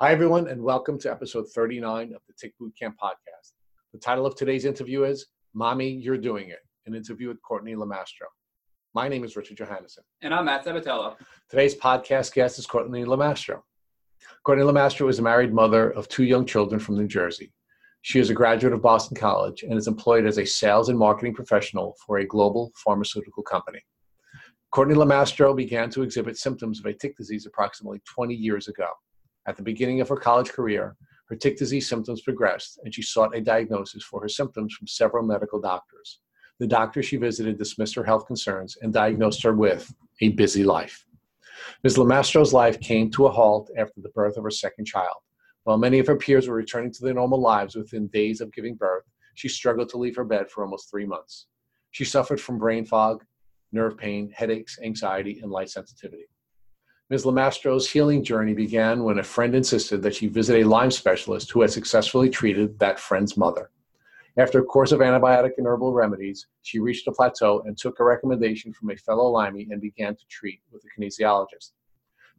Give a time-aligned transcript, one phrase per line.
[0.00, 3.54] Hi, everyone, and welcome to episode 39 of the Tick Bootcamp podcast.
[3.92, 8.28] The title of today's interview is Mommy, You're Doing It, an interview with Courtney Lamastro.
[8.94, 10.04] My name is Richard Johannesson.
[10.22, 11.16] And I'm Matt Sabatello.
[11.50, 13.62] Today's podcast guest is Courtney Lamastro.
[14.44, 17.52] Courtney Lamastro is a married mother of two young children from New Jersey.
[18.02, 21.34] She is a graduate of Boston College and is employed as a sales and marketing
[21.34, 23.80] professional for a global pharmaceutical company.
[24.70, 28.86] Courtney Lamastro began to exhibit symptoms of a tick disease approximately 20 years ago.
[29.48, 30.94] At the beginning of her college career,
[31.30, 35.26] her tick disease symptoms progressed, and she sought a diagnosis for her symptoms from several
[35.26, 36.20] medical doctors.
[36.58, 41.02] The doctors she visited dismissed her health concerns and diagnosed her with a busy life.
[41.82, 41.96] Ms.
[41.96, 45.16] Lamastro's life came to a halt after the birth of her second child.
[45.64, 48.74] While many of her peers were returning to their normal lives within days of giving
[48.74, 51.46] birth, she struggled to leave her bed for almost three months.
[51.92, 53.24] She suffered from brain fog,
[53.72, 56.26] nerve pain, headaches, anxiety, and light sensitivity.
[57.10, 57.24] Ms.
[57.24, 61.62] Lamastro's healing journey began when a friend insisted that she visit a Lyme specialist who
[61.62, 63.70] had successfully treated that friend's mother.
[64.36, 68.04] After a course of antibiotic and herbal remedies, she reached a plateau and took a
[68.04, 71.70] recommendation from a fellow Lymie and began to treat with a kinesiologist.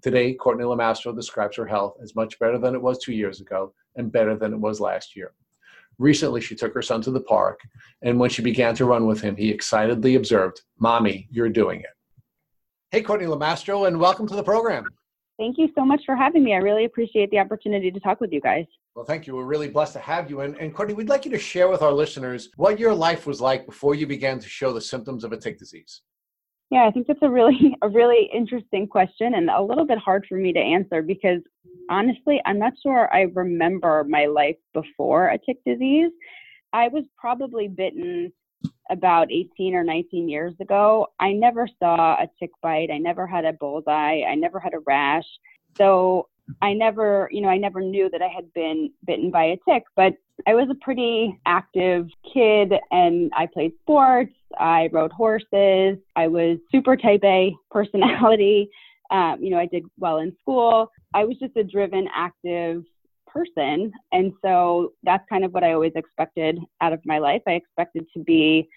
[0.04, 3.74] Today, Courtney Lamastro describes her health as much better than it was two years ago
[3.96, 5.34] and better than it was last year.
[5.98, 7.60] Recently, she took her son to the park,
[8.04, 11.90] and when she began to run with him, he excitedly observed, Mommy, you're doing it.
[12.92, 14.84] Hey, Courtney Lamastro, and welcome to the program.
[15.38, 16.56] Thank you so much for having me.
[16.56, 18.66] I really appreciate the opportunity to talk with you guys.
[18.96, 19.36] Well, thank you.
[19.36, 20.42] We're really blessed to have you.
[20.42, 23.40] And, and Courtney, we'd like you to share with our listeners what your life was
[23.40, 26.02] like before you began to show the symptoms of a tick disease.
[26.72, 30.26] Yeah, I think that's a really a really interesting question and a little bit hard
[30.28, 31.42] for me to answer because
[31.92, 36.10] honestly, I'm not sure I remember my life before a tick disease.
[36.74, 38.34] I was probably bitten
[38.90, 42.90] about 18 or 19 years ago, I never saw a tick bite.
[42.92, 44.22] I never had a bullseye.
[44.28, 45.26] I never had a rash.
[45.78, 46.28] So
[46.62, 49.84] I never, you know, I never knew that I had been bitten by a tick,
[49.96, 50.14] but
[50.48, 54.34] I was a pretty active kid and I played sports.
[54.58, 55.98] I rode horses.
[56.16, 58.70] I was super type A personality.
[59.12, 60.92] Um, you know, I did well in school.
[61.14, 62.84] I was just a driven, active
[63.34, 63.92] person.
[64.12, 67.42] And so that's kind of what I always expected out of my life.
[67.48, 68.68] I expected to be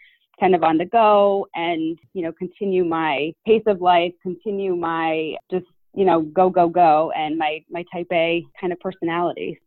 [0.40, 5.36] kind of on the go and, you know, continue my pace of life, continue my
[5.50, 9.58] just, you know, go, go, go and my, my type A kind of personality.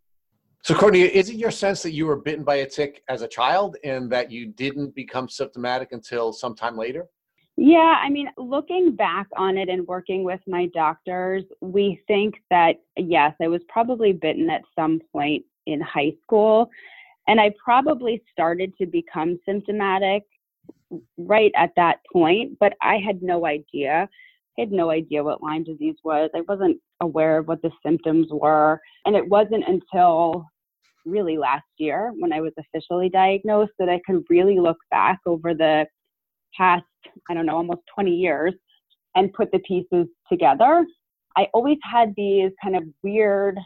[0.64, 3.28] So, Courtney, is it your sense that you were bitten by a tick as a
[3.28, 7.06] child and that you didn't become symptomatic until sometime later?
[7.58, 12.76] Yeah, I mean, looking back on it and working with my doctors, we think that
[12.98, 16.70] yes, I was probably bitten at some point in high school.
[17.28, 20.24] And I probably started to become symptomatic
[21.18, 24.08] right at that point, but I had no idea.
[24.58, 26.30] I had no idea what Lyme disease was.
[26.36, 28.80] I wasn't aware of what the symptoms were.
[29.06, 30.46] And it wasn't until
[31.06, 35.54] really last year when I was officially diagnosed that I could really look back over
[35.54, 35.86] the
[36.56, 36.84] past,
[37.30, 38.54] I don't know, almost 20 years
[39.16, 40.86] and put the pieces together.
[41.38, 43.58] I always had these kind of weird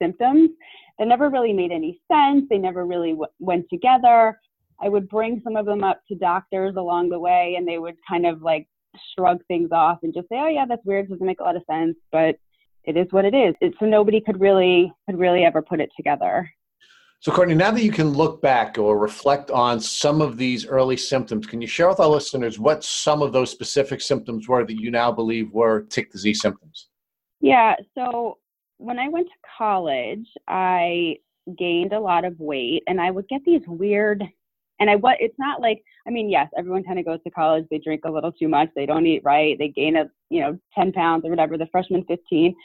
[0.00, 0.50] symptoms
[0.98, 2.44] that never really made any sense.
[2.48, 4.38] They never really w- went together.
[4.80, 7.96] I would bring some of them up to doctors along the way, and they would
[8.08, 8.68] kind of like
[9.14, 11.08] shrug things off and just say, "Oh yeah, that's weird.
[11.08, 12.36] Doesn't make a lot of sense." But
[12.84, 13.54] it is what it is.
[13.60, 16.50] It, so nobody could really could really ever put it together.
[17.24, 20.98] So, Courtney, now that you can look back or reflect on some of these early
[20.98, 24.78] symptoms, can you share with our listeners what some of those specific symptoms were that
[24.78, 26.88] you now believe were tick disease symptoms?
[27.40, 27.76] Yeah.
[27.94, 28.36] So,
[28.76, 31.16] when I went to college, I
[31.56, 34.22] gained a lot of weight and I would get these weird
[34.78, 37.66] and I what it's not like I mean yes everyone kind of goes to college
[37.70, 40.58] they drink a little too much they don't eat right they gain a you know
[40.74, 42.56] 10 pounds or whatever the freshman 15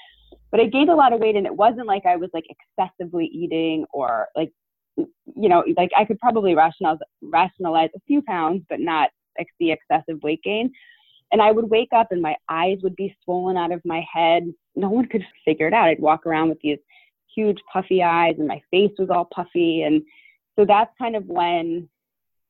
[0.51, 3.25] but I gained a lot of weight and it wasn't like I was like excessively
[3.25, 4.51] eating or like
[4.97, 9.71] you know like I could probably rationalize rationalize a few pounds but not ex- the
[9.71, 10.71] excessive weight gain.
[11.31, 14.51] And I would wake up and my eyes would be swollen out of my head.
[14.75, 15.87] No one could figure it out.
[15.87, 16.79] I'd walk around with these
[17.35, 19.84] huge puffy eyes and my face was all puffy.
[19.84, 20.02] And
[20.57, 21.87] so that's kind of when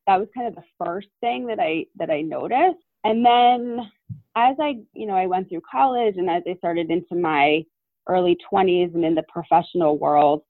[0.07, 2.83] that was kind of the first thing that I that I noticed.
[3.03, 3.91] And then
[4.35, 7.63] as I you know I went through college and as I started into my
[8.09, 10.41] early 20s and in the professional world,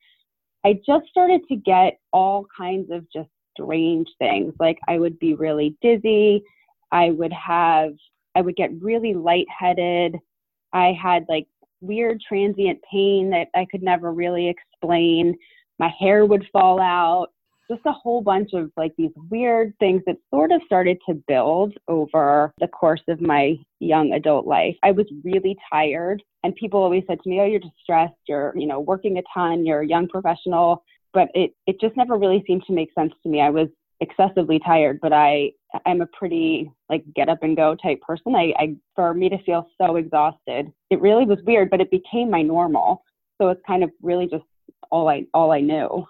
[0.65, 4.53] I just started to get all kinds of just strange things.
[4.59, 6.43] Like I would be really dizzy.
[6.91, 7.93] I would have,
[8.35, 10.17] I would get really lightheaded.
[10.73, 11.47] I had like
[11.81, 15.35] weird transient pain that I could never really explain.
[15.77, 17.27] My hair would fall out.
[17.69, 21.73] Just a whole bunch of like these weird things that sort of started to build
[21.87, 24.75] over the course of my young adult life.
[24.83, 28.53] I was really tired and people always said to me, "Oh, you're just stressed, you're,
[28.55, 30.83] you know, working a ton, you're a young professional."
[31.13, 33.41] But it it just never really seemed to make sense to me.
[33.41, 33.67] I was
[34.01, 35.51] excessively tired, but I
[35.85, 38.35] I'm a pretty like get up and go type person.
[38.35, 42.29] I, I for me to feel so exhausted, it really was weird, but it became
[42.29, 43.03] my normal.
[43.39, 44.43] So it's kind of really just
[44.91, 46.05] all I all I knew.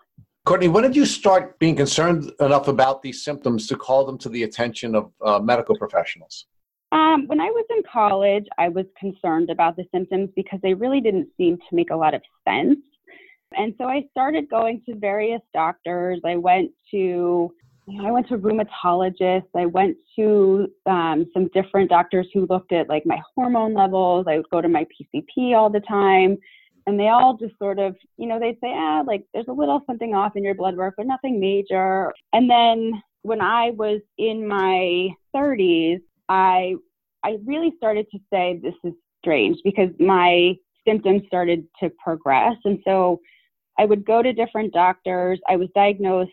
[0.49, 4.29] Courtney, when did you start being concerned enough about these symptoms to call them to
[4.29, 6.47] the attention of uh, medical professionals?
[6.91, 11.01] Um, when I was in college, I was concerned about the symptoms because they really
[11.01, 12.79] didn't seem to make a lot of sense.
[13.55, 16.19] And so I started going to various doctors.
[16.25, 17.53] I went to
[18.03, 19.49] I went to rheumatologists.
[19.55, 24.25] I went to um, some different doctors who looked at like my hormone levels.
[24.27, 26.39] I would go to my PCP all the time.
[26.89, 29.81] And they all just sort of, you know, they'd say, ah, like there's a little
[29.85, 32.11] something off in your blood work, but nothing major.
[32.33, 36.75] And then when I was in my 30s, I
[37.23, 40.55] I really started to say this is strange because my
[40.87, 42.55] symptoms started to progress.
[42.63, 43.19] And so
[43.77, 45.39] I would go to different doctors.
[45.47, 46.31] I was diagnosed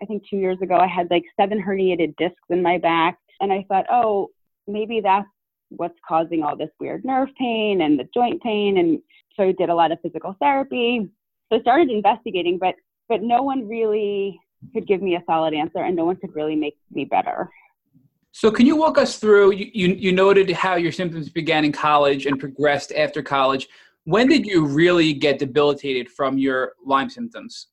[0.00, 3.18] I think two years ago, I had like seven herniated discs in my back.
[3.40, 4.28] And I thought, oh,
[4.66, 5.26] maybe that's
[5.70, 8.78] what's causing all this weird nerve pain and the joint pain.
[8.78, 9.00] And
[9.36, 11.08] so I did a lot of physical therapy.
[11.48, 12.74] So I started investigating, but
[13.08, 14.38] but no one really
[14.72, 17.50] could give me a solid answer and no one could really make me better.
[18.32, 21.72] So can you walk us through you, you, you noted how your symptoms began in
[21.72, 23.68] college and progressed after college.
[24.04, 27.66] When did you really get debilitated from your Lyme symptoms?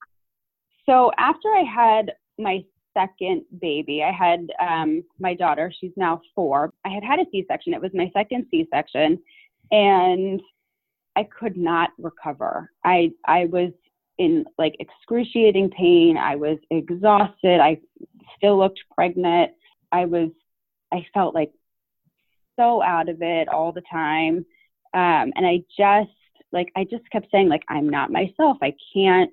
[0.88, 2.64] So after I had my
[2.98, 5.72] second baby, I had um, my daughter.
[5.80, 6.74] She's now four.
[6.86, 7.74] I had had a C-section.
[7.74, 9.20] It was my second C-section,
[9.72, 10.42] and
[11.16, 12.72] I could not recover.
[12.84, 13.72] I I was
[14.18, 16.18] in like excruciating pain.
[16.18, 17.60] I was exhausted.
[17.60, 17.80] I
[18.38, 19.52] still looked pregnant.
[19.92, 20.30] I was
[20.92, 21.52] I felt like
[22.58, 24.46] so out of it all the time.
[24.94, 26.12] Um, and I just
[26.52, 28.58] like I just kept saying like I'm not myself.
[28.62, 29.32] I can't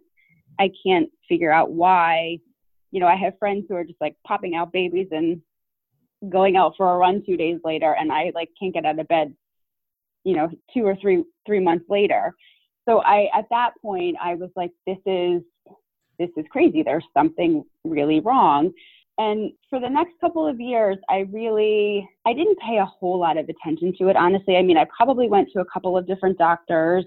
[0.59, 2.39] I can't figure out why.
[2.95, 5.43] You know, I have friends who are just like popping out babies and
[6.31, 9.09] going out for a run two days later, and I like can't get out of
[9.09, 9.35] bed.
[10.23, 12.33] You know, two or three three months later.
[12.89, 15.43] So I at that point I was like, this is
[16.21, 16.85] this is crazy.
[16.85, 18.73] There's something really wrong.
[19.19, 23.39] And for the next couple of years, I really I didn't pay a whole lot
[23.39, 24.17] of attention to it.
[24.17, 27.05] Honestly, I mean, I probably went to a couple of different doctors.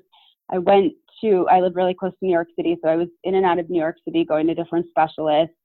[0.50, 3.36] I went to, I live really close to New York City, so I was in
[3.36, 5.57] and out of New York City going to different specialists.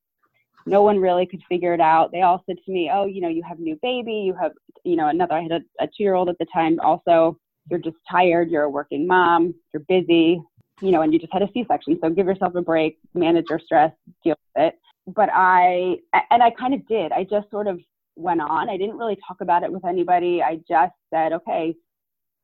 [0.67, 2.13] No one really could figure it out.
[2.13, 4.53] They all said to me, Oh, you know, you have a new baby, you have,
[4.85, 7.39] you know, another, I had a, a two year old at the time also.
[7.71, 10.43] You're just tired, you're a working mom, you're busy,
[10.81, 11.99] you know, and you just had a C section.
[12.03, 13.93] So give yourself a break, manage your stress,
[14.25, 14.75] deal with it.
[15.07, 15.97] But I,
[16.31, 17.13] and I kind of did.
[17.13, 17.81] I just sort of
[18.17, 18.69] went on.
[18.69, 20.43] I didn't really talk about it with anybody.
[20.43, 21.75] I just said, okay,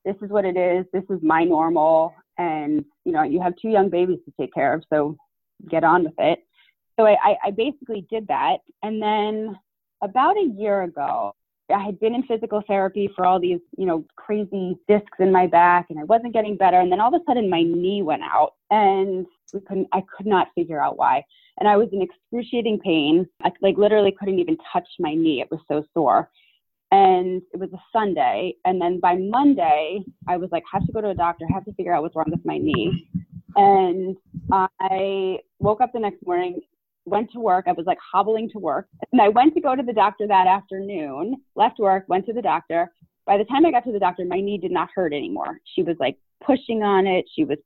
[0.05, 0.87] this is what it is.
[0.93, 4.73] This is my normal and you know you have two young babies to take care
[4.73, 5.17] of so
[5.69, 6.39] get on with it
[6.99, 8.59] so I, I basically did that.
[8.83, 9.59] And then
[10.03, 11.35] about a year ago
[11.75, 15.47] i had been in physical therapy for all these you know crazy discs in my
[15.47, 16.79] back and i wasn't getting better.
[16.81, 20.27] And then all of a sudden my knee went out and we couldn't i could
[20.27, 21.25] not figure out why.
[21.59, 23.29] And i was in excruciating pain.
[23.43, 25.41] I like literally couldn't even touch my knee.
[25.41, 26.31] It was so sore.
[26.91, 28.55] And it was a Sunday.
[28.65, 31.73] And then by Monday, I was like, have to go to a doctor, have to
[31.75, 33.11] figure out what's wrong with my knee.
[33.57, 34.17] And
[34.51, 36.61] I woke up the next morning,
[37.09, 37.65] went to work.
[37.67, 38.89] I was like hobbling to work.
[39.13, 42.43] And I went to go to the doctor that afternoon, left work, went to the
[42.43, 42.91] doctor.
[43.27, 45.59] By the time I got to the doctor, my knee did not hurt anymore.
[45.75, 47.27] She was like pushing on it.
[47.35, 47.59] She was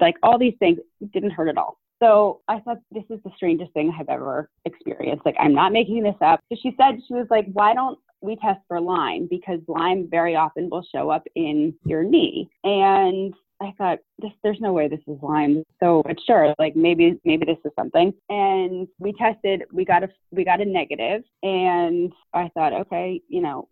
[0.00, 0.78] like all these things.
[1.12, 1.78] Didn't hurt at all.
[2.02, 5.26] So I thought this is the strangest thing I've ever experienced.
[5.26, 6.40] Like I'm not making this up.
[6.50, 10.36] So she said she was like, why don't we test for Lyme because Lyme very
[10.36, 12.48] often will show up in your knee.
[12.64, 15.64] And I thought this, there's no way this is Lyme.
[15.80, 18.12] So, but sure, like maybe maybe this is something.
[18.28, 19.64] And we tested.
[19.72, 23.68] We got a we got a negative, and I thought, okay, you know,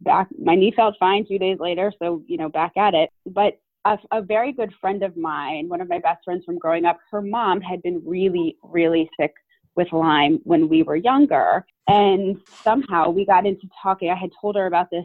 [0.00, 1.92] back my knee felt fine two days later.
[2.00, 3.10] So you know, back at it.
[3.26, 6.84] But a, a very good friend of mine, one of my best friends from growing
[6.84, 9.32] up, her mom had been really really sick
[9.74, 11.66] with Lyme when we were younger.
[11.88, 14.10] And somehow we got into talking.
[14.10, 15.04] I had told her about this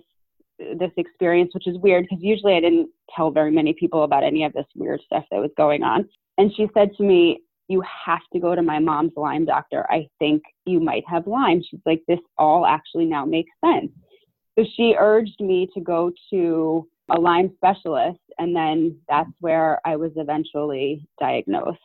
[0.60, 4.44] this experience, which is weird because usually I didn't tell very many people about any
[4.44, 6.08] of this weird stuff that was going on.
[6.38, 9.86] And she said to me, You have to go to my mom's Lyme doctor.
[9.90, 11.62] I think you might have Lyme.
[11.70, 13.92] She's like, This all actually now makes sense.
[14.58, 19.96] So she urged me to go to a Lyme specialist, and then that's where I
[19.96, 21.80] was eventually diagnosed.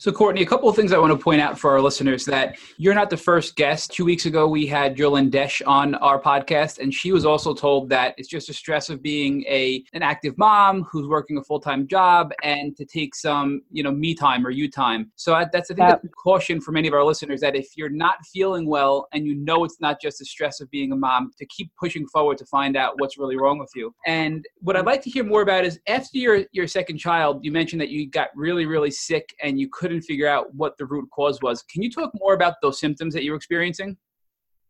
[0.00, 2.56] So, Courtney, a couple of things I want to point out for our listeners that
[2.76, 3.90] you're not the first guest.
[3.90, 7.88] Two weeks ago, we had Jolene Desch on our podcast, and she was also told
[7.88, 11.58] that it's just a stress of being a an active mom who's working a full
[11.58, 15.10] time job and to take some, you know, me time or you time.
[15.16, 16.00] So I, that's I think yep.
[16.00, 19.26] that's a caution for many of our listeners that if you're not feeling well and
[19.26, 22.38] you know it's not just the stress of being a mom, to keep pushing forward
[22.38, 23.92] to find out what's really wrong with you.
[24.06, 27.50] And what I'd like to hear more about is after your your second child, you
[27.50, 31.08] mentioned that you got really really sick and you couldn't figure out what the root
[31.10, 31.62] cause was.
[31.62, 33.96] Can you talk more about those symptoms that you were experiencing?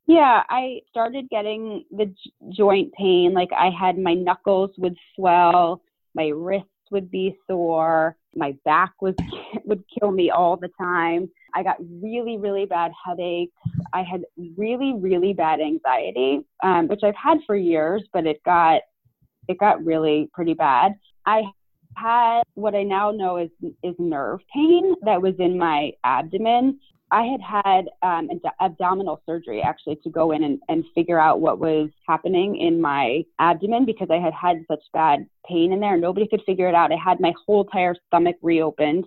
[0.06, 3.34] Yeah, I started getting the j- joint pain.
[3.34, 5.82] Like I had my knuckles would swell,
[6.14, 9.14] my wrists would be sore, my back was
[9.64, 11.28] would kill me all the time.
[11.54, 13.52] I got really, really bad headaches.
[13.92, 14.22] I had
[14.56, 18.82] really, really bad anxiety, um, which I've had for years, but it got
[19.48, 20.94] it got really pretty bad.
[21.26, 21.42] I
[22.00, 23.50] had what I now know is
[23.82, 26.78] is nerve pain that was in my abdomen.
[27.10, 31.40] I had had um, ad- abdominal surgery actually to go in and, and figure out
[31.40, 35.96] what was happening in my abdomen because I had had such bad pain in there.
[35.96, 36.92] Nobody could figure it out.
[36.92, 39.06] I had my whole entire stomach reopened.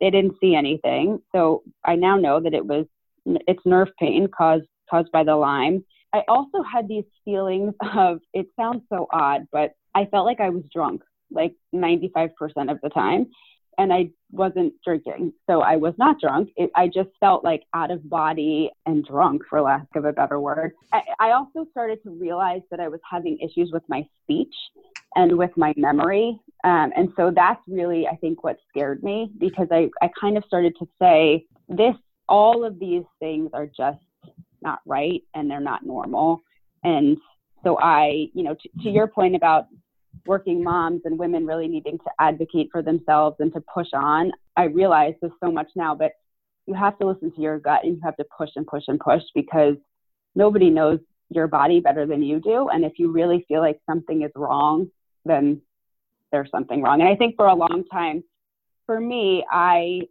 [0.00, 1.20] They didn't see anything.
[1.32, 2.86] So I now know that it was
[3.26, 5.84] it's nerve pain caused caused by the Lyme.
[6.12, 10.50] I also had these feelings of it sounds so odd, but I felt like I
[10.50, 11.02] was drunk
[11.34, 12.30] like 95%
[12.70, 13.26] of the time.
[13.76, 15.32] And I wasn't drinking.
[15.50, 16.50] So I was not drunk.
[16.56, 20.38] It, I just felt like out of body and drunk, for lack of a better
[20.38, 20.72] word.
[20.92, 24.54] I, I also started to realize that I was having issues with my speech
[25.16, 26.38] and with my memory.
[26.62, 30.44] Um, and so that's really, I think, what scared me because I, I kind of
[30.44, 31.94] started to say, this,
[32.28, 33.98] all of these things are just
[34.62, 36.42] not right and they're not normal.
[36.84, 37.18] And
[37.62, 39.66] so I, you know, to your point about
[40.26, 44.32] working moms and women really needing to advocate for themselves and to push on.
[44.56, 46.12] I realize this so much now, but
[46.66, 48.98] you have to listen to your gut and you have to push and push and
[48.98, 49.76] push because
[50.34, 50.98] nobody knows
[51.30, 52.68] your body better than you do.
[52.68, 54.90] And if you really feel like something is wrong,
[55.24, 55.60] then
[56.32, 57.00] there's something wrong.
[57.00, 58.24] And I think for a long time,
[58.86, 60.02] for me, I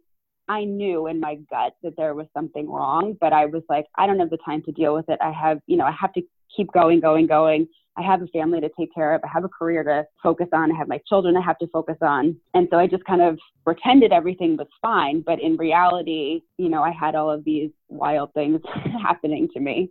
[0.46, 4.06] I knew in my gut that there was something wrong, but I was like, I
[4.06, 5.18] don't have the time to deal with it.
[5.22, 6.22] I have, you know, I have to
[6.56, 7.68] keep going, going, going.
[7.96, 9.20] I have a family to take care of.
[9.24, 10.72] I have a career to focus on.
[10.72, 12.36] I have my children I have to focus on.
[12.52, 15.20] And so I just kind of pretended everything was fine.
[15.20, 18.60] But in reality, you know, I had all of these wild things
[19.02, 19.90] happening to me.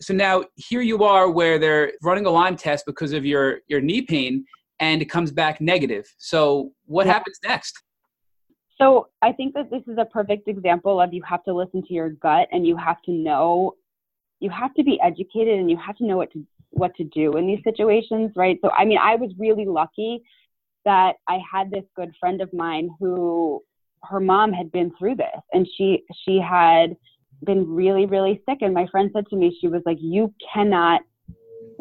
[0.00, 3.80] So now here you are where they're running a Lyme test because of your, your
[3.80, 4.44] knee pain
[4.80, 6.12] and it comes back negative.
[6.18, 7.14] So what yeah.
[7.14, 7.82] happens next?
[8.78, 11.94] So I think that this is a perfect example of you have to listen to
[11.94, 13.74] your gut and you have to know
[14.40, 17.32] you have to be educated and you have to know what to what to do
[17.32, 18.58] in these situations, right?
[18.62, 20.22] So, I mean, I was really lucky
[20.84, 23.62] that I had this good friend of mine who
[24.04, 26.96] her mom had been through this and she she had
[27.44, 28.58] been really really sick.
[28.60, 31.02] And my friend said to me she was like you cannot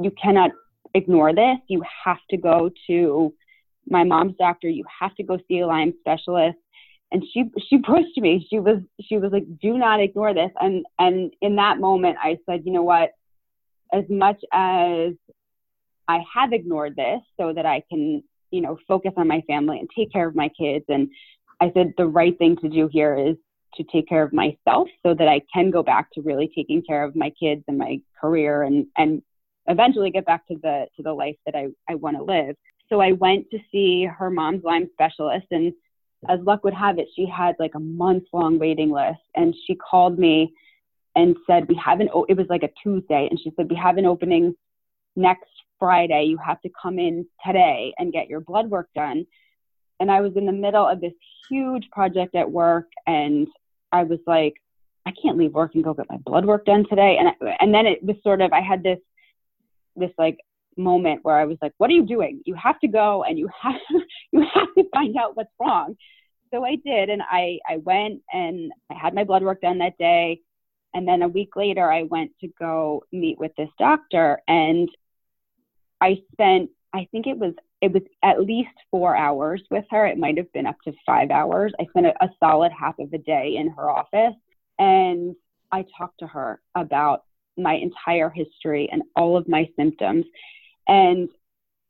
[0.02, 0.52] you cannot
[0.94, 1.58] ignore this.
[1.68, 3.34] You have to go to
[3.88, 4.70] my mom's doctor.
[4.70, 6.58] You have to go see a lyme specialist
[7.16, 10.86] and she she pushed me she was she was like do not ignore this and
[11.00, 13.12] and in that moment i said you know what
[13.94, 15.14] as much as
[16.08, 19.90] I have ignored this so that I can, you know, focus on my family and
[19.96, 20.86] take care of my kids.
[20.88, 21.10] And
[21.62, 23.36] I said the right thing to do here is
[23.76, 27.04] to take care of myself so that I can go back to really taking care
[27.04, 29.22] of my kids and my career and, and
[29.68, 32.56] eventually get back to the to the life that I, I want to live.
[32.88, 35.74] So I went to see her mom's Lyme specialist and
[36.30, 39.76] as luck would have it, she had like a month long waiting list and she
[39.76, 40.54] called me
[41.16, 43.98] and said, We have an, it was like a Tuesday, and she said, We have
[43.98, 44.56] an opening
[45.16, 46.26] next Friday.
[46.26, 49.26] You have to come in today and get your blood work done.
[50.00, 51.14] And I was in the middle of this
[51.50, 53.48] huge project at work, and
[53.92, 54.56] I was like,
[55.06, 57.18] I can't leave work and go get my blood work done today.
[57.18, 59.00] And I, and then it was sort of I had this
[59.96, 60.40] this like
[60.78, 62.42] moment where I was like, What are you doing?
[62.46, 63.76] You have to go and you have
[64.32, 65.96] you have to find out what's wrong.
[66.54, 69.98] So I did, and I I went and I had my blood work done that
[69.98, 70.42] day.
[70.94, 74.88] And then a week later, I went to go meet with this doctor, and
[76.00, 80.06] I spent, I think it was, it was at least four hours with her.
[80.06, 81.74] It might have been up to five hours.
[81.80, 84.36] I spent a, a solid half of the day in her office,
[84.80, 85.36] and
[85.70, 87.24] I talked to her about
[87.58, 90.26] my entire history and all of my symptoms.
[90.88, 91.30] And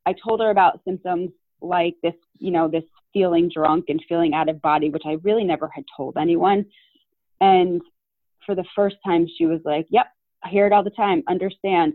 [0.06, 2.84] I told her about symptoms like this, you know, this
[3.14, 6.66] feeling drunk and feeling out of body, which I really never had told anyone.
[7.42, 7.82] And
[8.46, 10.08] for the first time, she was like, Yep,
[10.44, 11.94] I hear it all the time, understand.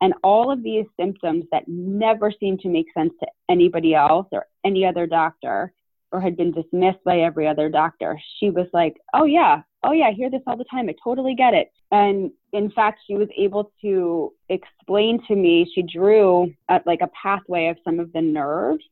[0.00, 4.46] And all of these symptoms that never seem to make sense to anybody else or
[4.64, 5.72] any other doctor
[6.14, 8.18] or had been dismissed by every other doctor.
[8.38, 10.88] She was like, "Oh yeah, oh yeah, I hear this all the time.
[10.88, 15.68] I totally get it." And in fact, she was able to explain to me.
[15.74, 18.84] She drew at like a pathway of some of the nerves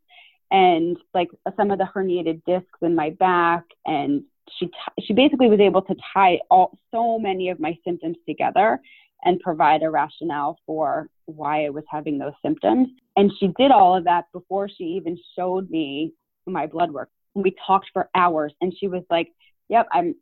[0.51, 4.23] and like some of the herniated discs in my back and
[4.59, 8.81] she t- she basically was able to tie all so many of my symptoms together
[9.25, 12.89] and provide a rationale for why I was having those symptoms.
[13.17, 16.13] And she did all of that before she even showed me
[16.51, 17.11] my blood work.
[17.35, 19.33] And We talked for hours, and she was like,
[19.69, 20.15] "Yep, I'm.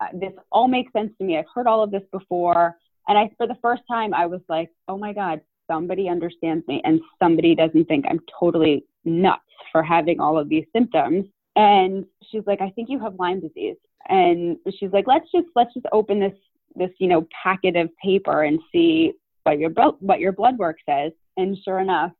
[0.00, 1.38] Uh, this all makes sense to me.
[1.38, 2.76] I've heard all of this before."
[3.08, 5.40] And I, for the first time, I was like, "Oh my God,
[5.70, 9.42] somebody understands me, and somebody doesn't think I'm totally nuts
[9.72, 13.76] for having all of these symptoms." And she's like, "I think you have Lyme disease."
[14.08, 16.36] And she's like, "Let's just let's just open this
[16.74, 19.14] this you know packet of paper and see
[19.44, 22.12] what your what your blood work says." And sure enough,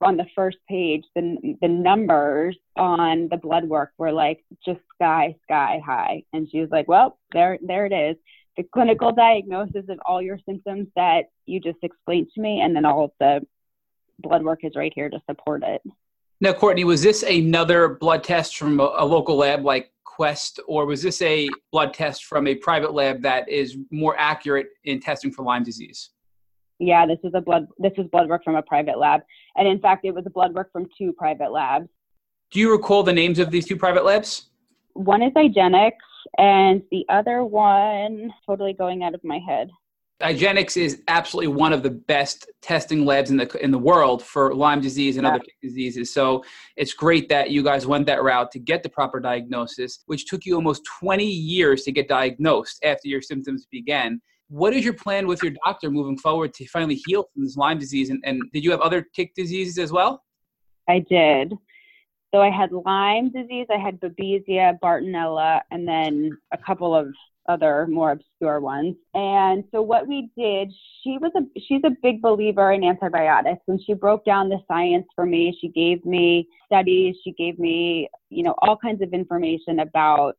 [0.00, 5.36] on the first page, the, the numbers on the blood work were like just sky,
[5.44, 6.24] sky high.
[6.32, 8.16] And she was like, well, there, there it is.
[8.56, 12.60] The clinical diagnosis of all your symptoms that you just explained to me.
[12.60, 13.46] And then all of the
[14.18, 15.82] blood work is right here to support it.
[16.40, 20.86] Now, Courtney, was this another blood test from a, a local lab like Quest, or
[20.86, 25.30] was this a blood test from a private lab that is more accurate in testing
[25.30, 26.10] for Lyme disease?
[26.78, 29.22] Yeah, this is a blood this is blood work from a private lab.
[29.56, 31.88] And in fact it was a blood work from two private labs.
[32.50, 34.48] Do you recall the names of these two private labs?
[34.94, 35.92] One is IGeneX
[36.38, 39.70] and the other one totally going out of my head.
[40.22, 44.52] IGeneX is absolutely one of the best testing labs in the in the world for
[44.52, 45.34] Lyme disease and yeah.
[45.34, 46.12] other diseases.
[46.12, 46.42] So
[46.76, 50.44] it's great that you guys went that route to get the proper diagnosis, which took
[50.44, 55.26] you almost 20 years to get diagnosed after your symptoms began what is your plan
[55.26, 58.10] with your doctor moving forward to finally heal from this Lyme disease?
[58.10, 60.24] And, and did you have other tick diseases as well?
[60.88, 61.52] I did.
[62.34, 67.08] So I had Lyme disease, I had Babesia, Bartonella, and then a couple of
[67.48, 68.94] other more obscure ones.
[69.14, 70.70] And so what we did,
[71.02, 75.06] she was a she's a big believer in antibiotics and she broke down the science
[75.14, 75.56] for me.
[75.58, 80.36] She gave me studies, she gave me, you know, all kinds of information about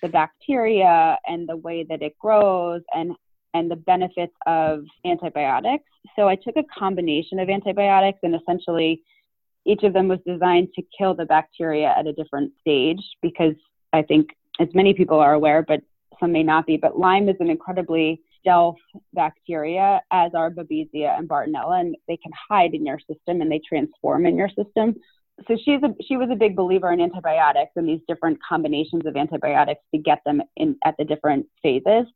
[0.00, 3.12] the bacteria and the way that it grows and
[3.56, 5.84] and the benefits of antibiotics.
[6.14, 9.02] So I took a combination of antibiotics and essentially
[9.64, 13.54] each of them was designed to kill the bacteria at a different stage because
[13.92, 14.28] I think
[14.60, 15.80] as many people are aware, but
[16.20, 18.76] some may not be, but Lyme is an incredibly stealth
[19.12, 23.60] bacteria, as are Babesia and Bartonella, and they can hide in your system and they
[23.66, 24.94] transform in your system.
[25.48, 29.16] So she's a, she was a big believer in antibiotics and these different combinations of
[29.16, 32.06] antibiotics to get them in at the different phases.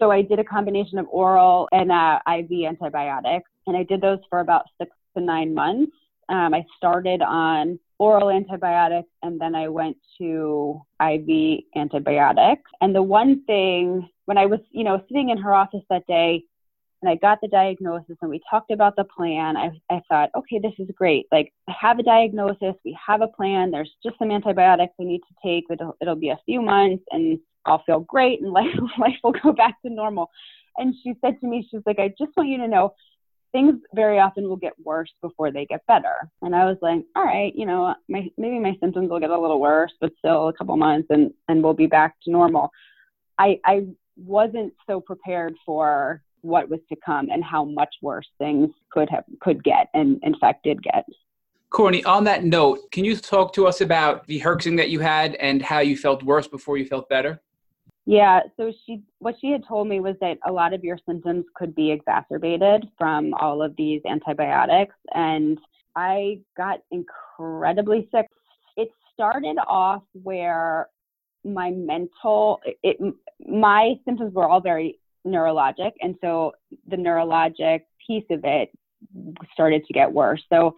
[0.00, 4.18] So I did a combination of oral and uh, IV antibiotics, and I did those
[4.30, 5.92] for about six to nine months.
[6.30, 12.70] Um, I started on oral antibiotics and then I went to IV antibiotics.
[12.80, 16.44] And the one thing when I was, you know, sitting in her office that day
[17.02, 20.60] and I got the diagnosis and we talked about the plan, I, I thought, okay,
[20.60, 21.26] this is great.
[21.32, 25.20] Like, I have a diagnosis, we have a plan, there's just some antibiotics we need
[25.20, 29.16] to take, it'll, it'll be a few months and I'll feel great and life, life
[29.22, 30.30] will go back to normal.
[30.76, 32.94] And she said to me, she's like, I just want you to know
[33.52, 36.30] things very often will get worse before they get better.
[36.42, 39.38] And I was like, all right, you know, my, maybe my symptoms will get a
[39.38, 42.70] little worse, but still a couple months and, and we'll be back to normal.
[43.38, 48.70] I, I wasn't so prepared for what was to come and how much worse things
[48.90, 51.04] could have could get and in fact did get.
[51.70, 55.36] Courtney, on that note, can you talk to us about the herxing that you had
[55.36, 57.40] and how you felt worse before you felt better?
[58.06, 61.44] Yeah, so she what she had told me was that a lot of your symptoms
[61.54, 65.58] could be exacerbated from all of these antibiotics and
[65.96, 68.26] I got incredibly sick.
[68.76, 70.88] It started off where
[71.44, 72.96] my mental it
[73.46, 76.52] my symptoms were all very neurologic and so
[76.88, 78.70] the neurologic piece of it
[79.52, 80.42] started to get worse.
[80.50, 80.74] So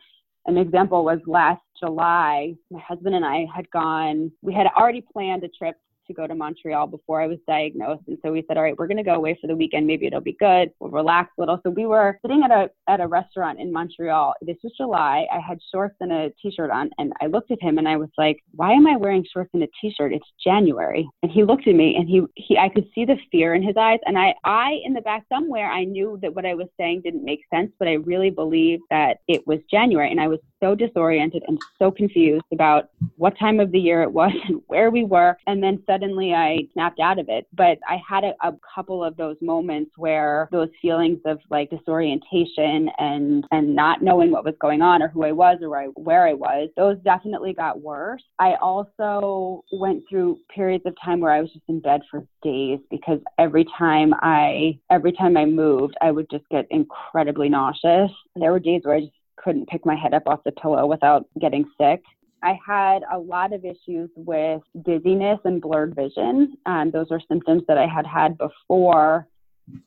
[0.47, 5.45] an example was last July, my husband and I had gone, we had already planned
[5.45, 8.03] a trip to go to Montreal before I was diagnosed.
[8.09, 9.87] And so we said, all right, we're going to go away for the weekend.
[9.87, 10.71] Maybe it'll be good.
[10.81, 11.61] We'll relax a little.
[11.63, 14.35] So we were sitting at a, at a restaurant in Montreal.
[14.43, 15.27] This was July.
[15.33, 18.11] I had shorts and a t-shirt on and I looked at him and I was
[18.19, 20.13] like, why am I wearing shorts and a t-shirt?
[20.13, 21.09] It's January.
[21.23, 23.77] And he looked at me and he, he, I could see the fear in his
[23.77, 24.01] eyes.
[24.07, 27.25] And I, I, in the back somewhere, I knew that what I was saying didn't
[27.25, 30.11] make sense, but I really believed that it was January.
[30.11, 34.13] And I was so disoriented and so confused about what time of the year it
[34.13, 35.37] was and where we were.
[35.47, 37.47] And then suddenly I snapped out of it.
[37.53, 42.89] But I had a, a couple of those moments where those feelings of like disorientation
[42.99, 45.87] and and not knowing what was going on or who I was or where I,
[45.87, 48.23] where I was, those definitely got worse.
[48.39, 52.79] I also went through periods of time where I was just in bed for days
[52.91, 58.11] because every time I every time I moved, I would just get incredibly nauseous.
[58.37, 59.13] There were days where I just
[59.43, 62.03] couldn't pick my head up off the pillow without getting sick.
[62.43, 66.57] I had a lot of issues with dizziness and blurred vision.
[66.67, 69.29] Um, those are symptoms that I had had before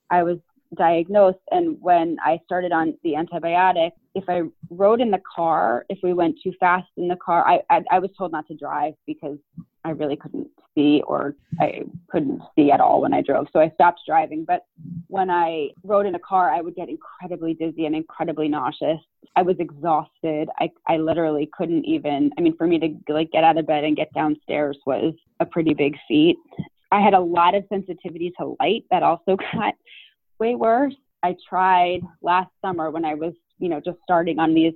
[0.09, 0.37] I was
[0.77, 1.39] diagnosed.
[1.51, 6.13] And when I started on the antibiotic, if I rode in the car, if we
[6.13, 9.37] went too fast in the car, I, I, I was told not to drive because
[9.83, 13.47] I really couldn't see or I couldn't see at all when I drove.
[13.51, 14.45] So I stopped driving.
[14.45, 14.65] But
[15.07, 18.99] when I rode in a car, I would get incredibly dizzy and incredibly nauseous.
[19.35, 20.49] I was exhausted.
[20.59, 23.83] I, I literally couldn't even, I mean, for me to like get out of bed
[23.83, 26.37] and get downstairs was a pretty big feat.
[26.91, 29.73] I had a lot of sensitivity to light that also got
[30.39, 30.95] way worse.
[31.23, 34.73] I tried last summer when I was, you know, just starting on these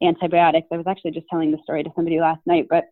[0.00, 0.68] antibiotics.
[0.72, 2.84] I was actually just telling the story to somebody last night, but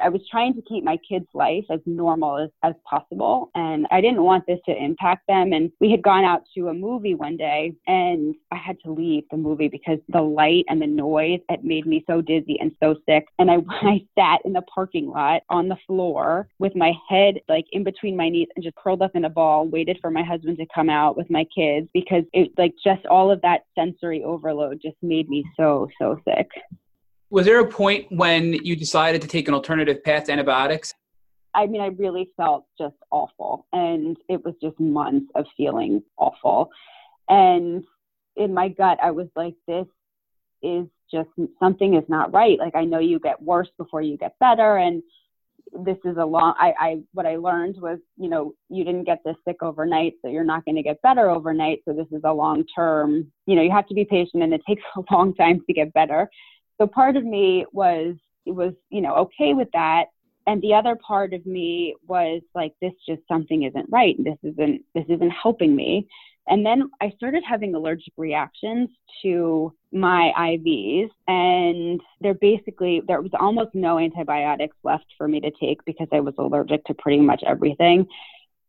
[0.00, 3.50] I was trying to keep my kids' life as normal as, as possible.
[3.54, 5.52] And I didn't want this to impact them.
[5.52, 9.24] And we had gone out to a movie one day and I had to leave
[9.30, 12.96] the movie because the light and the noise had made me so dizzy and so
[13.06, 13.26] sick.
[13.38, 17.66] And I, I sat in the parking lot on the floor with my head like
[17.72, 20.58] in between my knees and just curled up in a ball, waited for my husband
[20.58, 24.80] to come out with my kids because it like just all of that sensory overload
[24.82, 26.48] just made me so, so sick.
[27.32, 30.92] Was there a point when you decided to take an alternative path to antibiotics?
[31.54, 33.66] I mean, I really felt just awful.
[33.72, 36.68] And it was just months of feeling awful.
[37.30, 37.84] And
[38.36, 39.86] in my gut, I was like, this
[40.62, 42.58] is just something is not right.
[42.58, 44.76] Like, I know you get worse before you get better.
[44.76, 45.02] And
[45.86, 49.20] this is a long, I, I, what I learned was, you know, you didn't get
[49.24, 51.78] this sick overnight, so you're not going to get better overnight.
[51.88, 54.60] So this is a long term, you know, you have to be patient and it
[54.68, 56.28] takes a long time to get better.
[56.82, 60.06] So part of me was was you know okay with that,
[60.48, 64.16] and the other part of me was like this just something isn't right.
[64.18, 66.08] This isn't this isn't helping me.
[66.48, 68.88] And then I started having allergic reactions
[69.22, 75.52] to my IVs, and there basically there was almost no antibiotics left for me to
[75.60, 78.08] take because I was allergic to pretty much everything.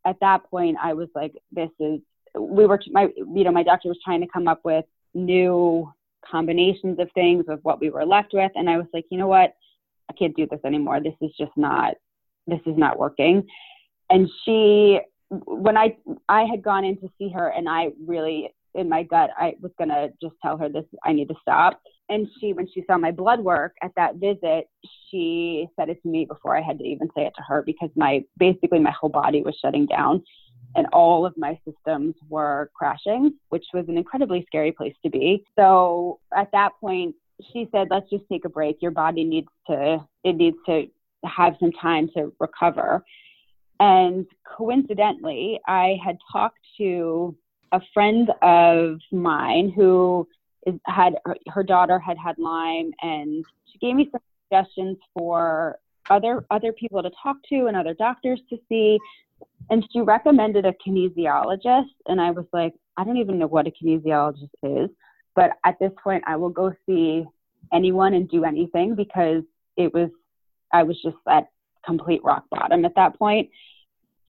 [0.05, 1.99] At that point, I was like, "This is."
[2.37, 5.91] We were my you know my doctor was trying to come up with new
[6.29, 8.51] combinations of things of what we were left with.
[8.55, 9.53] And I was like, you know what?
[10.09, 10.99] I can't do this anymore.
[10.99, 11.95] This is just not,
[12.47, 13.47] this is not working.
[14.09, 15.97] And she, when I,
[16.29, 19.71] I had gone in to see her and I really, in my gut, I was
[19.77, 21.81] going to just tell her this, I need to stop.
[22.09, 24.67] And she, when she saw my blood work at that visit,
[25.09, 27.89] she said it to me before I had to even say it to her because
[27.95, 30.23] my, basically my whole body was shutting down
[30.75, 35.45] and all of my systems were crashing, which was an incredibly scary place to be.
[35.57, 37.15] So at that point,
[37.51, 38.81] she said, let's just take a break.
[38.81, 40.87] Your body needs to, it needs to
[41.25, 43.03] have some time to recover.
[43.79, 47.35] And coincidentally, I had talked to
[47.71, 50.27] a friend of mine who
[50.65, 51.15] is, had
[51.49, 57.01] her daughter had had Lyme, and she gave me some suggestions for other other people
[57.01, 58.99] to talk to and other doctors to see
[59.69, 63.71] and she recommended a kinesiologist and i was like i don't even know what a
[63.71, 64.89] kinesiologist is
[65.35, 67.23] but at this point i will go see
[67.71, 69.43] anyone and do anything because
[69.77, 70.09] it was
[70.71, 71.47] i was just at
[71.85, 73.49] complete rock bottom at that point.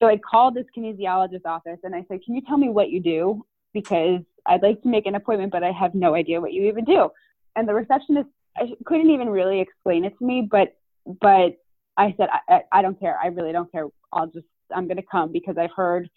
[0.01, 3.01] So i called this kinesiologist office and i said can you tell me what you
[3.01, 3.45] do?
[3.73, 6.85] Because i'd like to make an appointment but i have no idea what you even
[6.85, 7.09] do.
[7.55, 10.75] And the receptionist I couldn't even really explain it to me but
[11.21, 11.57] but
[11.97, 13.17] i said I, I don't care.
[13.21, 13.87] I really don't care.
[14.11, 16.09] I'll just I'm going to come because I've heard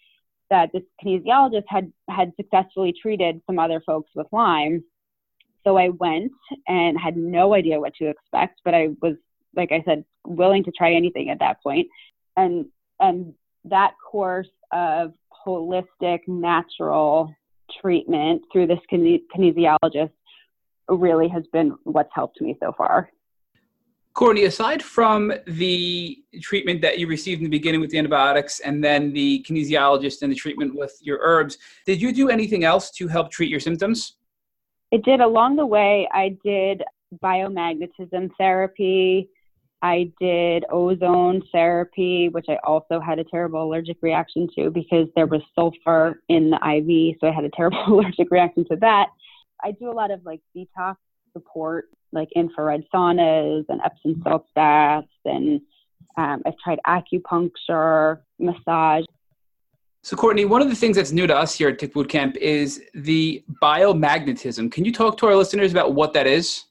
[0.49, 4.83] that this kinesiologist had had successfully treated some other folks with Lyme.
[5.63, 6.31] So I went
[6.67, 9.15] and had no idea what to expect, but I was,
[9.55, 11.87] like I said, willing to try anything at that point.
[12.37, 12.65] And
[12.99, 13.33] and
[13.65, 15.13] that course of
[15.45, 17.33] holistic, natural
[17.81, 20.11] treatment through this kinesiologist
[20.87, 23.09] really has been what's helped me so far.
[24.19, 28.83] Courtney, aside from the treatment that you received in the beginning with the antibiotics and
[28.83, 33.07] then the kinesiologist and the treatment with your herbs, did you do anything else to
[33.07, 34.17] help treat your symptoms?
[34.91, 35.21] It did.
[35.21, 36.83] Along the way, I did
[37.23, 39.29] biomagnetism therapy.
[39.81, 45.27] I did ozone therapy, which I also had a terrible allergic reaction to because there
[45.27, 47.15] was sulfur in the IV.
[47.21, 49.11] So I had a terrible allergic reaction to that.
[49.63, 50.97] I do a lot of like detox
[51.33, 55.61] support like infrared saunas and Epsom salt baths, and
[56.17, 59.05] um, I've tried acupuncture, massage.
[60.01, 62.35] So, Courtney, one of the things that's new to us here at Tick Boot Camp
[62.37, 64.71] is the biomagnetism.
[64.71, 66.65] Can you talk to our listeners about what that is?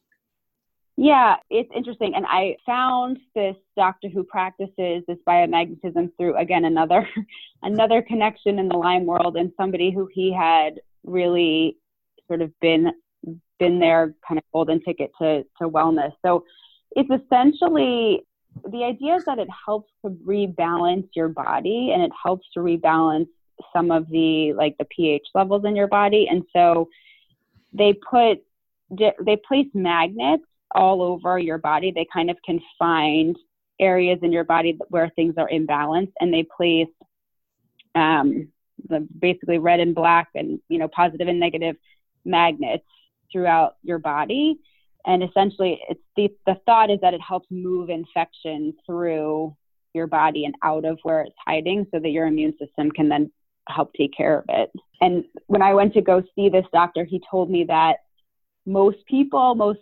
[0.96, 2.14] Yeah, it's interesting.
[2.16, 7.08] And I found this doctor who practices this biomagnetism through again another
[7.62, 11.76] another connection in the Lyme world and somebody who he had really
[12.26, 12.92] sort of been
[13.58, 16.12] been their kind of golden ticket to, to wellness.
[16.24, 16.44] So
[16.92, 18.24] it's essentially
[18.70, 23.28] the idea is that it helps to rebalance your body and it helps to rebalance
[23.72, 26.28] some of the like the pH levels in your body.
[26.30, 26.88] And so
[27.72, 28.42] they put
[28.90, 31.92] they place magnets all over your body.
[31.92, 33.36] They kind of can find
[33.80, 36.88] areas in your body where things are imbalanced, and they place
[37.94, 38.48] um,
[38.88, 41.76] the basically red and black and you know positive and negative
[42.24, 42.84] magnets
[43.30, 44.58] throughout your body.
[45.06, 49.56] And essentially, it's the the thought is that it helps move infection through
[49.94, 53.30] your body and out of where it's hiding, so that your immune system can then
[53.68, 54.70] help take care of it.
[55.00, 57.98] And when I went to go see this doctor, he told me that
[58.66, 59.80] most people, most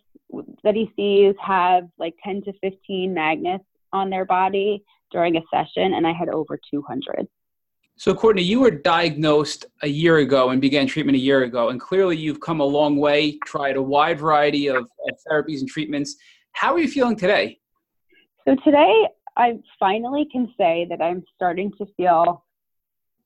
[0.63, 5.95] that he sees have like 10 to 15 magnets on their body during a session,
[5.95, 7.27] and I had over 200.
[7.99, 11.81] So, Courtney, you were diagnosed a year ago and began treatment a year ago, and
[11.81, 16.17] clearly you've come a long way, tried a wide variety of, of therapies and treatments.
[16.53, 17.59] How are you feeling today?
[18.47, 22.45] So, today I finally can say that I'm starting to feel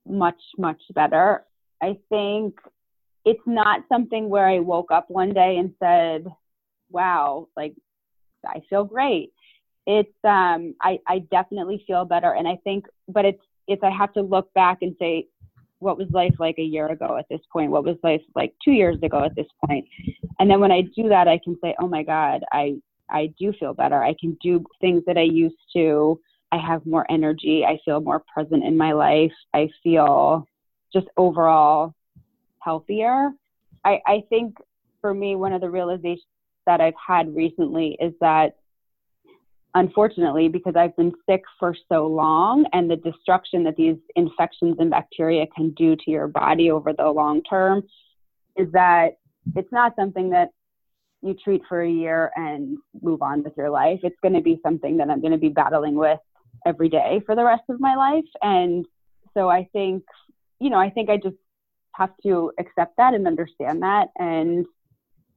[0.06, 1.44] much, much better.
[1.82, 2.54] I think
[3.24, 6.26] it's not something where I woke up one day and said,
[6.90, 7.74] wow, like
[8.46, 9.32] I feel great.
[9.86, 14.12] It's um I, I definitely feel better and I think but it's it's I have
[14.14, 15.26] to look back and say
[15.78, 17.70] what was life like a year ago at this point?
[17.70, 19.86] What was life like two years ago at this point?
[20.38, 22.76] And then when I do that I can say, Oh my God, I
[23.10, 24.02] I do feel better.
[24.02, 26.20] I can do things that I used to.
[26.52, 27.64] I have more energy.
[27.64, 29.32] I feel more present in my life.
[29.54, 30.46] I feel
[30.92, 31.94] just overall
[32.60, 33.30] healthier.
[33.84, 34.56] I, I think
[35.00, 36.26] for me, one of the realizations
[36.66, 38.56] that I've had recently is that
[39.74, 44.90] unfortunately, because I've been sick for so long and the destruction that these infections and
[44.90, 47.82] bacteria can do to your body over the long term,
[48.56, 49.18] is that
[49.56, 50.50] it's not something that
[51.22, 54.00] you treat for a year and move on with your life.
[54.02, 56.18] It's going to be something that I'm going to be battling with
[56.66, 58.24] every day for the rest of my life.
[58.42, 58.86] And
[59.34, 60.02] so I think,
[60.60, 61.36] you know, I think I just
[61.94, 64.66] have to accept that and understand that and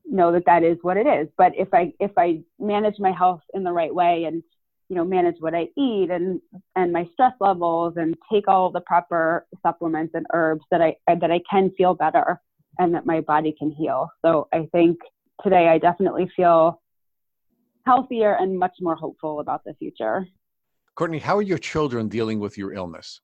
[0.06, 1.28] know that that is what it is.
[1.38, 4.44] But if I if I manage my health in the right way and
[4.90, 6.42] you know manage what I eat and
[6.76, 11.32] and my stress levels and take all the proper supplements and herbs that I that
[11.32, 12.40] I can feel better
[12.80, 14.10] and that my body can heal.
[14.24, 14.98] So I think
[15.44, 16.82] today I definitely feel
[17.86, 20.26] healthier and much more hopeful about the future.
[20.96, 23.20] Courtney, how are your children dealing with your illness?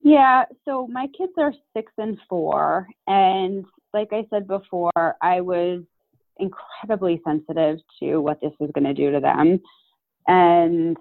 [0.00, 2.86] Yeah, so my kids are six and four.
[3.06, 5.82] And like I said before, I was
[6.38, 9.60] incredibly sensitive to what this was going to do to them.
[10.26, 10.96] And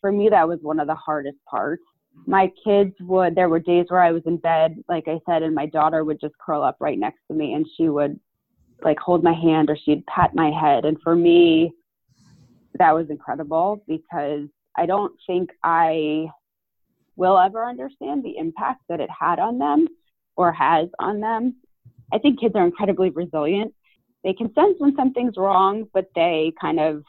[0.00, 1.82] for me, that was one of the hardest parts.
[2.26, 5.54] My kids would, there were days where I was in bed, like I said, and
[5.54, 8.18] my daughter would just curl up right next to me and she would
[8.82, 10.84] like hold my hand or she'd pat my head.
[10.84, 11.72] And for me,
[12.78, 16.26] that was incredible because I don't think I
[17.16, 19.86] will ever understand the impact that it had on them
[20.36, 21.56] or has on them.
[22.12, 23.74] I think kids are incredibly resilient.
[24.24, 27.04] They can sense when something's wrong, but they kind of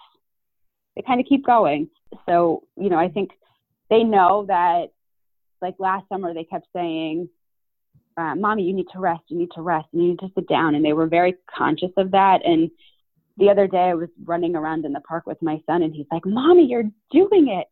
[0.96, 1.90] they kind of keep going.
[2.28, 3.32] So, you know, I think
[3.90, 4.88] they know that
[5.62, 7.30] like last summer they kept saying,
[8.18, 10.76] uh, mommy, you need to rest, you need to rest, you need to sit down.
[10.76, 12.46] And they were very conscious of that.
[12.46, 12.70] And
[13.38, 16.06] the other day I was running around in the park with my son and he's
[16.12, 17.68] like, mommy, you're doing it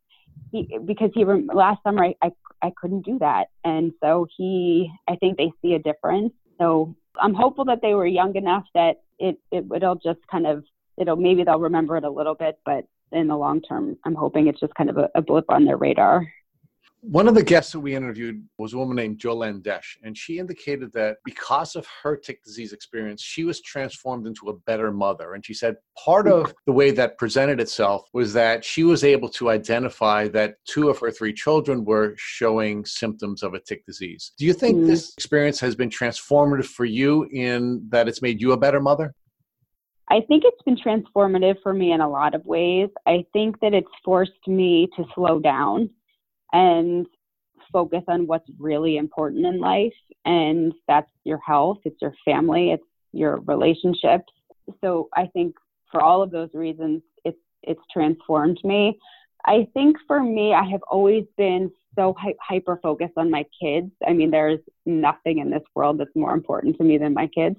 [0.52, 5.16] he because he last summer I, I I couldn't do that, and so he I
[5.16, 6.34] think they see a difference.
[6.60, 10.64] So I'm hopeful that they were young enough that it it it'll just kind of
[10.98, 14.48] it'll maybe they'll remember it a little bit, but in the long term, I'm hoping
[14.48, 16.32] it's just kind of a, a blip on their radar.
[17.04, 20.38] One of the guests that we interviewed was a woman named Jolene Desch, and she
[20.38, 25.34] indicated that because of her tick disease experience, she was transformed into a better mother.
[25.34, 29.30] And she said part of the way that presented itself was that she was able
[29.30, 34.34] to identify that two of her three children were showing symptoms of a tick disease.
[34.38, 34.86] Do you think mm.
[34.86, 39.16] this experience has been transformative for you in that it's made you a better mother?
[40.12, 42.90] I think it's been transformative for me in a lot of ways.
[43.08, 45.90] I think that it's forced me to slow down
[46.54, 47.06] and
[47.72, 49.94] focus on what's really important in life.
[50.26, 54.32] And that's your health, it's your family, it's your relationships.
[54.82, 55.56] So I think
[55.92, 59.00] for all of those reasons, it's it's transformed me.
[59.46, 63.92] I think for me, I have always been so hyper focused on my kids.
[64.08, 67.58] I mean, there's nothing in this world that's more important to me than my kids.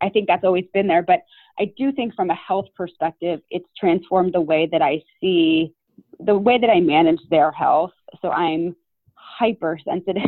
[0.00, 1.02] I think that's always been there.
[1.02, 1.22] But
[1.58, 5.74] I do think from a health perspective, it's transformed the way that I see
[6.20, 7.92] the way that I manage their health.
[8.22, 8.76] So I'm
[9.14, 10.22] hypersensitive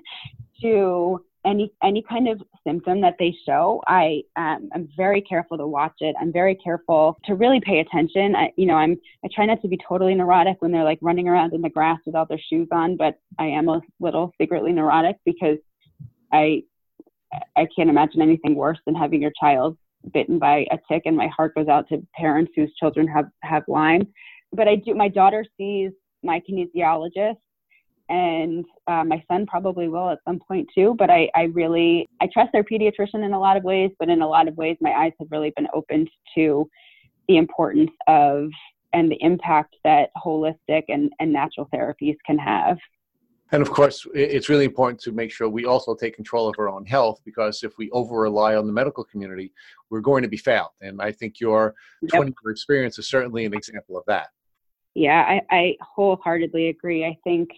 [0.62, 3.82] to any any kind of symptom that they show.
[3.86, 6.16] I um, I'm very careful to watch it.
[6.20, 8.34] I'm very careful to really pay attention.
[8.34, 11.28] I, you know, I'm I try not to be totally neurotic when they're like running
[11.28, 15.16] around in the grass without their shoes on, but I am a little secretly neurotic
[15.24, 15.58] because
[16.32, 16.62] I
[17.56, 19.76] I can't imagine anything worse than having your child
[20.12, 23.64] bitten by a tick, and my heart goes out to parents whose children have have
[23.68, 24.06] Lyme.
[24.52, 24.94] But I do.
[24.94, 25.92] My daughter sees
[26.24, 27.36] my kinesiologist
[28.08, 32.28] and uh, my son probably will at some point too but I, I really i
[32.32, 34.92] trust their pediatrician in a lot of ways but in a lot of ways my
[34.92, 36.68] eyes have really been opened to
[37.28, 38.50] the importance of
[38.94, 42.78] and the impact that holistic and, and natural therapies can have.
[43.52, 46.68] And of course it's really important to make sure we also take control of our
[46.68, 49.52] own health because if we over rely on the medical community
[49.90, 52.10] we're going to be failed and i think your yep.
[52.14, 54.28] 20 year experience is certainly an example of that
[54.94, 57.04] yeah I, I wholeheartedly agree.
[57.04, 57.50] I think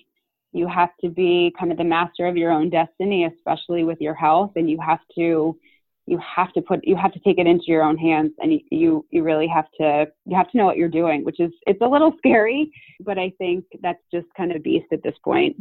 [0.52, 4.14] you have to be kind of the master of your own destiny especially with your
[4.14, 5.58] health and you have to
[6.06, 8.60] you have to put you have to take it into your own hands and you,
[8.70, 11.80] you you really have to you have to know what you're doing which is it's
[11.82, 12.70] a little scary
[13.00, 15.56] but i think that's just kind of beast at this point.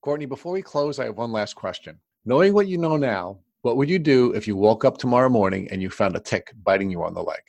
[0.00, 1.98] Courtney before we close i have one last question.
[2.24, 5.68] Knowing what you know now what would you do if you woke up tomorrow morning
[5.70, 7.40] and you found a tick biting you on the leg?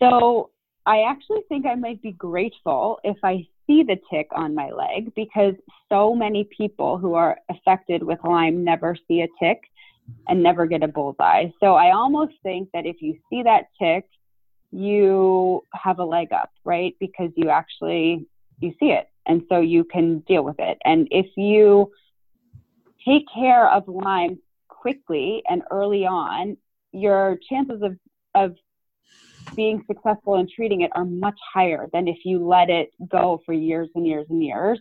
[0.00, 0.50] So
[0.86, 5.12] i actually think i might be grateful if i see the tick on my leg
[5.14, 5.54] because
[5.88, 9.60] so many people who are affected with Lyme never see a tick
[10.28, 11.46] and never get a bullseye.
[11.60, 14.04] So I almost think that if you see that tick,
[14.70, 16.94] you have a leg up, right?
[17.00, 18.26] Because you actually
[18.60, 20.78] you see it and so you can deal with it.
[20.84, 21.92] And if you
[23.04, 26.56] take care of Lyme quickly and early on,
[26.92, 27.96] your chances of
[28.34, 28.56] of
[29.54, 33.52] being successful in treating it are much higher than if you let it go for
[33.52, 34.78] years and years and years.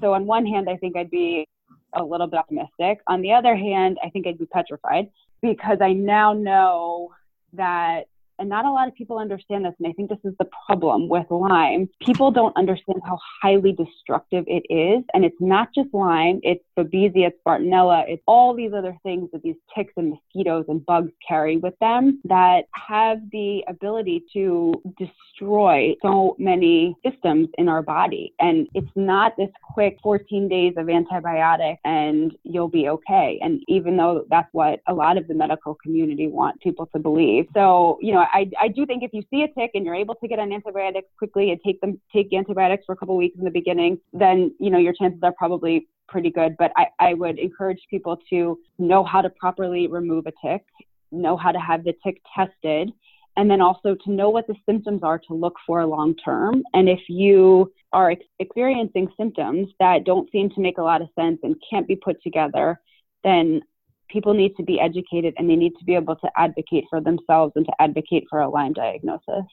[0.00, 1.46] So, on one hand, I think I'd be
[1.92, 2.98] a little bit optimistic.
[3.06, 5.08] On the other hand, I think I'd be petrified
[5.42, 7.14] because I now know
[7.52, 8.06] that
[8.38, 11.08] and not a lot of people understand this and i think this is the problem
[11.08, 11.88] with lyme.
[12.00, 17.28] People don't understand how highly destructive it is and it's not just lyme it's babesia
[17.28, 21.56] it's bartonella it's all these other things that these ticks and mosquitoes and bugs carry
[21.56, 28.34] with them that have the ability to destroy so many systems in our body.
[28.40, 33.38] And it's not this quick 14 days of antibiotic and you'll be okay.
[33.42, 37.46] And even though that's what a lot of the medical community want people to believe.
[37.54, 40.14] So you know I, I do think if you see a tick and you're able
[40.16, 43.44] to get on antibiotics quickly and take them take antibiotics for a couple weeks in
[43.44, 46.56] the beginning, then you know your chances are probably pretty good.
[46.58, 50.64] But I, I would encourage people to know how to properly remove a tick,
[51.10, 52.92] know how to have the tick tested,
[53.36, 56.62] and then also to know what the symptoms are to look for long term.
[56.74, 61.08] And if you are ex- experiencing symptoms that don't seem to make a lot of
[61.18, 62.80] sense and can't be put together,
[63.24, 63.62] then
[64.08, 67.52] people need to be educated and they need to be able to advocate for themselves
[67.56, 69.44] and to advocate for a Lyme diagnosis.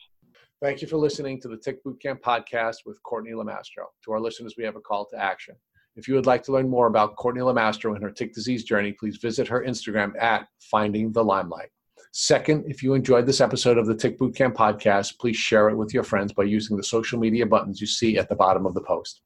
[0.62, 3.88] Thank you for listening to the Tick Bootcamp podcast with Courtney Lamastro.
[4.06, 5.56] To our listeners, we have a call to action.
[5.96, 8.94] If you would like to learn more about Courtney Lamastro and her tick disease journey,
[8.94, 11.70] please visit her Instagram at Finding the Limelight.
[12.14, 15.94] Second, if you enjoyed this episode of the Tick Bootcamp podcast, please share it with
[15.94, 18.82] your friends by using the social media buttons you see at the bottom of the
[18.82, 19.22] post.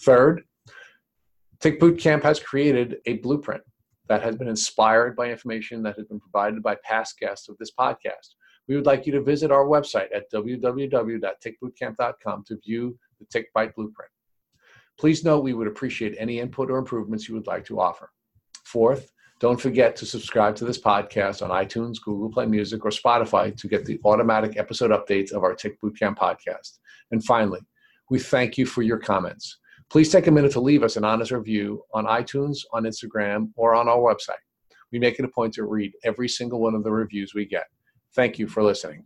[0.00, 0.42] Third,
[1.60, 3.62] Tick Bootcamp has created a blueprint
[4.12, 7.70] that has been inspired by information that has been provided by past guests of this
[7.70, 8.34] podcast.
[8.68, 13.74] We would like you to visit our website at www.tickbootcamp.com to view the Tick Bite
[13.74, 14.10] Blueprint.
[14.98, 18.10] Please note we would appreciate any input or improvements you would like to offer.
[18.64, 23.56] Fourth, don't forget to subscribe to this podcast on iTunes, Google Play Music, or Spotify
[23.56, 26.80] to get the automatic episode updates of our Tick Bootcamp podcast.
[27.12, 27.60] And finally,
[28.10, 29.56] we thank you for your comments.
[29.92, 33.74] Please take a minute to leave us an honest review on iTunes, on Instagram, or
[33.74, 34.40] on our website.
[34.90, 37.64] We make it a point to read every single one of the reviews we get.
[38.14, 39.04] Thank you for listening.